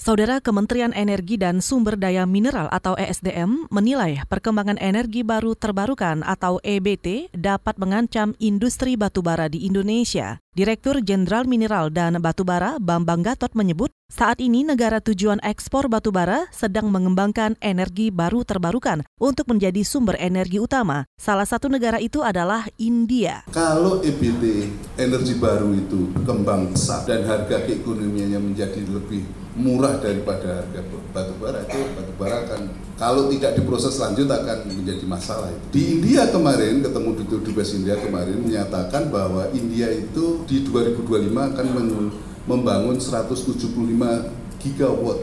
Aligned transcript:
Saudara 0.00 0.40
Kementerian 0.40 0.96
Energi 0.96 1.36
dan 1.36 1.60
Sumber 1.60 1.92
Daya 1.92 2.24
Mineral 2.24 2.72
atau 2.72 2.96
ESDM 2.96 3.68
menilai 3.68 4.24
perkembangan 4.32 4.80
energi 4.80 5.20
baru 5.20 5.52
terbarukan 5.52 6.24
atau 6.24 6.56
EBT 6.64 7.36
dapat 7.36 7.76
mengancam 7.76 8.32
industri 8.40 8.96
batubara 8.96 9.52
di 9.52 9.68
Indonesia. 9.68 10.40
Direktur 10.56 11.04
Jenderal 11.04 11.44
Mineral 11.44 11.92
dan 11.92 12.16
Batubara 12.18 12.80
Bambang 12.80 13.20
Gatot 13.20 13.52
menyebut 13.52 13.92
saat 14.10 14.42
ini 14.42 14.66
negara 14.66 14.98
tujuan 14.98 15.38
ekspor 15.44 15.86
batubara 15.86 16.50
sedang 16.50 16.90
mengembangkan 16.90 17.54
energi 17.62 18.10
baru 18.10 18.42
terbarukan 18.42 19.06
untuk 19.22 19.46
menjadi 19.46 19.86
sumber 19.86 20.18
energi 20.18 20.58
utama. 20.58 21.06
Salah 21.14 21.46
satu 21.46 21.70
negara 21.70 22.02
itu 22.02 22.24
adalah 22.24 22.66
India. 22.80 23.46
Kalau 23.54 24.02
EBT 24.02 24.66
energi 24.98 25.38
baru 25.38 25.70
itu 25.76 26.10
berkembang 26.18 26.74
pesat 26.74 27.06
dan 27.06 27.22
harga 27.28 27.62
keekonomiannya 27.68 28.40
menjadi 28.42 28.82
lebih 28.90 29.22
murah 29.60 30.00
daripada 30.00 30.64
harga 30.64 30.80
batubara 31.12 31.60
itu 31.68 31.80
batubara 31.92 32.36
akan 32.48 32.60
kalau 32.96 33.32
tidak 33.32 33.56
diproses 33.56 33.96
lanjut 33.96 34.28
akan 34.28 34.68
menjadi 34.68 35.04
masalah. 35.08 35.48
Di 35.72 36.00
India 36.00 36.28
kemarin 36.28 36.84
ketemu 36.84 37.10
di 37.16 37.24
Dubes 37.28 37.72
India 37.72 37.96
kemarin 37.96 38.40
menyatakan 38.44 39.08
bahwa 39.08 39.48
India 39.56 39.88
itu 39.88 40.44
di 40.44 40.64
2025 40.68 41.32
akan 41.32 41.66
membangun 42.44 42.96
175 43.00 43.72
gigawatt 44.60 45.20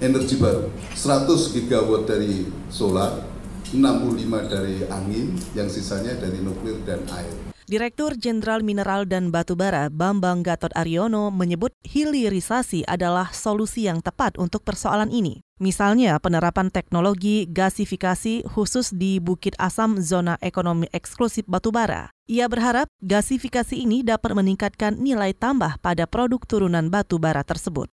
energi 0.00 0.36
baru. 0.36 0.68
100 0.92 1.56
gigawatt 1.56 2.04
dari 2.04 2.52
solar, 2.68 3.24
65 3.72 4.52
dari 4.52 4.84
angin, 4.92 5.32
yang 5.56 5.72
sisanya 5.72 6.20
dari 6.20 6.44
nuklir 6.44 6.76
dan 6.84 7.00
air. 7.16 7.55
Direktur 7.66 8.14
Jenderal 8.14 8.62
Mineral 8.62 9.10
dan 9.10 9.34
Batubara 9.34 9.90
Bambang 9.90 10.46
Gatot 10.46 10.70
Aryono 10.78 11.34
menyebut 11.34 11.74
hilirisasi 11.82 12.86
adalah 12.86 13.34
solusi 13.34 13.90
yang 13.90 13.98
tepat 13.98 14.38
untuk 14.38 14.62
persoalan 14.62 15.10
ini. 15.10 15.42
Misalnya 15.58 16.14
penerapan 16.22 16.70
teknologi 16.70 17.42
gasifikasi 17.50 18.46
khusus 18.46 18.94
di 18.94 19.18
Bukit 19.18 19.58
Asam 19.58 19.98
zona 19.98 20.38
ekonomi 20.38 20.86
eksklusif 20.94 21.42
batubara. 21.50 22.14
Ia 22.30 22.46
berharap 22.46 22.86
gasifikasi 23.02 23.74
ini 23.74 24.06
dapat 24.06 24.38
meningkatkan 24.38 25.02
nilai 25.02 25.34
tambah 25.34 25.82
pada 25.82 26.06
produk 26.06 26.38
turunan 26.46 26.86
batubara 26.86 27.42
tersebut. 27.42 27.90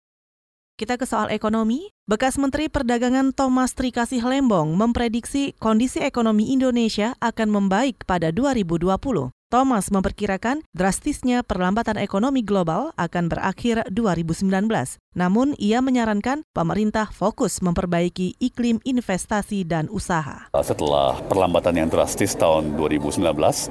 Kita 0.75 0.99
ke 0.99 1.07
soal 1.07 1.31
ekonomi. 1.31 1.95
Bekas 2.11 2.43
Menteri 2.43 2.67
Perdagangan 2.67 3.31
Thomas 3.31 3.79
Trikasih 3.79 4.27
Lembong 4.27 4.75
memprediksi 4.75 5.55
kondisi 5.63 6.03
ekonomi 6.03 6.51
Indonesia 6.51 7.15
akan 7.23 7.55
membaik 7.55 8.03
pada 8.03 8.35
2020. 8.35 9.31
Thomas 9.51 9.91
memperkirakan 9.91 10.63
drastisnya 10.71 11.43
perlambatan 11.43 11.99
ekonomi 11.99 12.47
global 12.47 12.95
akan 12.95 13.27
berakhir 13.27 13.83
2019. 13.91 14.47
Namun, 15.11 15.59
ia 15.59 15.83
menyarankan 15.83 16.47
pemerintah 16.55 17.11
fokus 17.11 17.59
memperbaiki 17.59 18.39
iklim 18.39 18.79
investasi 18.87 19.67
dan 19.67 19.91
usaha. 19.91 20.47
Setelah 20.55 21.19
perlambatan 21.27 21.83
yang 21.83 21.91
drastis 21.91 22.39
tahun 22.39 22.79
2019, 22.79 23.19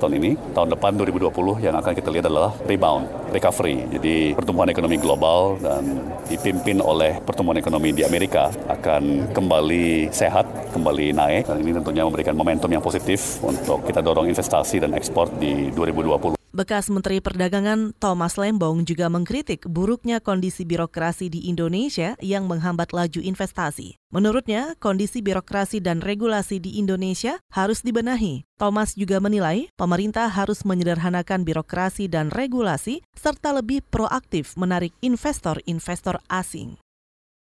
tahun 0.03 0.13
ini, 0.19 0.35
tahun 0.52 0.75
depan 0.75 1.00
2020 1.00 1.63
yang 1.63 1.80
akan 1.80 1.95
kita 1.95 2.11
lihat 2.11 2.27
adalah 2.27 2.52
rebound, 2.67 3.07
recovery. 3.31 3.88
Jadi 3.88 4.35
pertumbuhan 4.35 4.67
ekonomi 4.67 5.00
global 5.00 5.55
dan 5.63 6.11
dipimpin 6.27 6.83
oleh 6.83 7.23
pertumbuhan 7.23 7.55
ekonomi 7.55 7.95
di 7.95 8.03
Amerika 8.03 8.52
akan 8.67 9.31
kembali 9.31 10.11
sehat, 10.11 10.44
kembali 10.75 11.16
naik. 11.16 11.47
Dan 11.47 11.63
ini 11.63 11.72
tentunya 11.72 12.03
memberikan 12.03 12.35
momentum 12.35 12.67
yang 12.67 12.83
positif 12.83 13.39
untuk 13.39 13.88
kita 13.88 14.03
dorong 14.03 14.27
investasi 14.27 14.83
dan 14.83 14.91
ekspor 14.91 15.31
di 15.70 15.78
2020. 15.78 16.39
Bekas 16.50 16.89
Menteri 16.89 17.22
Perdagangan 17.22 17.94
Thomas 18.02 18.34
Lembong 18.34 18.81
juga 18.81 19.06
mengkritik 19.06 19.70
buruknya 19.70 20.17
kondisi 20.17 20.66
birokrasi 20.66 21.30
di 21.30 21.45
Indonesia 21.45 22.17
yang 22.25 22.50
menghambat 22.50 22.89
laju 22.89 23.22
investasi. 23.22 24.02
Menurutnya, 24.09 24.73
kondisi 24.81 25.22
birokrasi 25.22 25.78
dan 25.78 26.02
regulasi 26.02 26.58
di 26.58 26.81
Indonesia 26.81 27.38
harus 27.53 27.85
dibenahi. 27.85 28.50
Thomas 28.57 28.97
juga 28.97 29.22
menilai 29.22 29.69
pemerintah 29.78 30.25
harus 30.25 30.66
menyederhanakan 30.66 31.46
birokrasi 31.46 32.09
dan 32.09 32.34
regulasi 32.34 33.06
serta 33.13 33.53
lebih 33.53 33.86
proaktif 33.86 34.57
menarik 34.57 34.91
investor-investor 35.06 36.18
asing. 36.34 36.81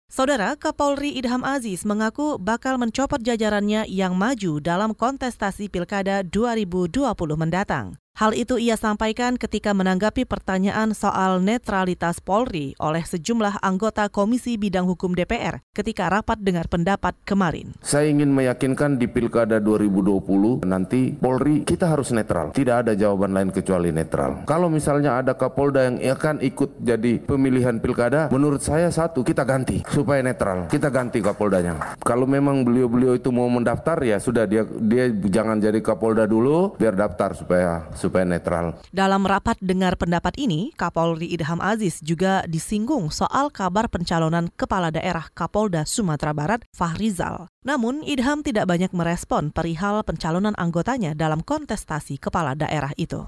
Saudara 0.06 0.54
Kapolri 0.54 1.18
Idham 1.18 1.42
Aziz 1.42 1.82
mengaku 1.82 2.38
bakal 2.38 2.78
mencopot 2.78 3.18
jajarannya 3.18 3.90
yang 3.90 4.14
maju 4.14 4.62
dalam 4.62 4.94
kontestasi 4.94 5.66
Pilkada 5.66 6.22
2020 6.22 7.02
mendatang. 7.34 7.98
Hal 8.14 8.30
itu 8.38 8.62
ia 8.62 8.78
sampaikan 8.78 9.34
ketika 9.34 9.74
menanggapi 9.74 10.22
pertanyaan 10.22 10.94
soal 10.94 11.42
netralitas 11.42 12.22
Polri 12.22 12.78
oleh 12.78 13.02
sejumlah 13.02 13.58
anggota 13.58 14.06
Komisi 14.06 14.54
Bidang 14.54 14.86
Hukum 14.86 15.18
DPR 15.18 15.66
ketika 15.74 16.06
rapat 16.06 16.38
dengar 16.38 16.70
pendapat 16.70 17.18
kemarin. 17.26 17.74
Saya 17.82 18.06
ingin 18.06 18.30
meyakinkan 18.30 19.02
di 19.02 19.10
Pilkada 19.10 19.58
2020 19.58 20.62
nanti 20.62 21.10
Polri 21.10 21.66
kita 21.66 21.90
harus 21.90 22.14
netral. 22.14 22.54
Tidak 22.54 22.86
ada 22.86 22.94
jawaban 22.94 23.34
lain 23.34 23.50
kecuali 23.50 23.90
netral. 23.90 24.46
Kalau 24.46 24.70
misalnya 24.70 25.18
ada 25.18 25.34
Kapolda 25.34 25.82
yang 25.82 25.98
akan 25.98 26.38
ikut 26.38 26.86
jadi 26.86 27.18
pemilihan 27.18 27.82
Pilkada, 27.82 28.30
menurut 28.30 28.62
saya 28.62 28.94
satu 28.94 29.26
kita 29.26 29.42
ganti 29.42 29.82
supaya 29.90 30.22
netral. 30.22 30.70
Kita 30.70 30.86
ganti 30.86 31.18
Kapoldanya. 31.18 31.98
Kalau 31.98 32.30
memang 32.30 32.62
beliau-beliau 32.62 33.18
itu 33.18 33.34
mau 33.34 33.50
mendaftar 33.50 33.98
ya 34.06 34.22
sudah 34.22 34.46
dia 34.46 34.62
dia 34.62 35.10
jangan 35.10 35.58
jadi 35.58 35.82
Kapolda 35.82 36.30
dulu 36.30 36.78
biar 36.78 36.94
daftar 36.94 37.34
supaya 37.34 37.90
supaya 38.04 38.28
netral. 38.28 38.76
Dalam 38.92 39.24
rapat 39.24 39.56
dengar 39.64 39.96
pendapat 39.96 40.36
ini, 40.36 40.76
Kapolri 40.76 41.32
Idham 41.32 41.64
Aziz 41.64 42.04
juga 42.04 42.44
disinggung 42.44 43.08
soal 43.08 43.48
kabar 43.48 43.88
pencalonan 43.88 44.52
kepala 44.52 44.92
daerah 44.92 45.32
Kapolda 45.32 45.88
Sumatera 45.88 46.36
Barat 46.36 46.60
Fahrizal. 46.76 47.48
Namun, 47.64 48.04
Idham 48.04 48.44
tidak 48.44 48.68
banyak 48.68 48.92
merespon 48.92 49.48
perihal 49.48 50.04
pencalonan 50.04 50.52
anggotanya 50.60 51.16
dalam 51.16 51.40
kontestasi 51.40 52.20
kepala 52.20 52.52
daerah 52.52 52.92
itu. 53.00 53.24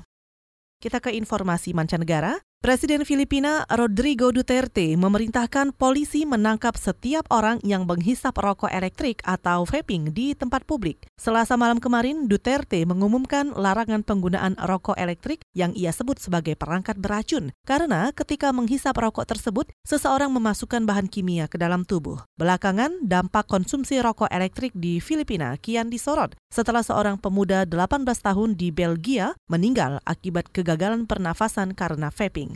Kita 0.76 1.00
ke 1.00 1.08
informasi 1.16 1.72
mancanegara. 1.72 2.36
Presiden 2.66 3.06
Filipina 3.06 3.62
Rodrigo 3.70 4.34
Duterte 4.34 4.98
memerintahkan 4.98 5.70
polisi 5.70 6.26
menangkap 6.26 6.74
setiap 6.74 7.22
orang 7.30 7.62
yang 7.62 7.86
menghisap 7.86 8.34
rokok 8.34 8.66
elektrik 8.74 9.22
atau 9.22 9.62
vaping 9.62 10.10
di 10.10 10.34
tempat 10.34 10.66
publik. 10.66 11.06
Selasa 11.14 11.54
malam 11.54 11.78
kemarin, 11.78 12.26
Duterte 12.26 12.82
mengumumkan 12.82 13.54
larangan 13.54 14.02
penggunaan 14.02 14.58
rokok 14.58 14.98
elektrik 14.98 15.46
yang 15.54 15.78
ia 15.78 15.94
sebut 15.94 16.18
sebagai 16.18 16.58
perangkat 16.58 16.98
beracun 16.98 17.54
karena 17.62 18.10
ketika 18.10 18.50
menghisap 18.50 18.98
rokok 18.98 19.30
tersebut, 19.30 19.70
seseorang 19.86 20.34
memasukkan 20.34 20.82
bahan 20.90 21.06
kimia 21.06 21.46
ke 21.46 21.62
dalam 21.62 21.86
tubuh. 21.86 22.18
Belakangan, 22.34 22.98
dampak 23.06 23.46
konsumsi 23.46 24.02
rokok 24.02 24.26
elektrik 24.34 24.74
di 24.74 24.98
Filipina 24.98 25.54
kian 25.62 25.86
disorot 25.86 26.34
setelah 26.50 26.82
seorang 26.82 27.14
pemuda 27.14 27.62
18 27.62 28.02
tahun 28.02 28.58
di 28.58 28.74
Belgia 28.74 29.38
meninggal 29.46 30.02
akibat 30.02 30.50
kegagalan 30.50 31.06
pernafasan 31.06 31.70
karena 31.70 32.10
vaping. 32.10 32.55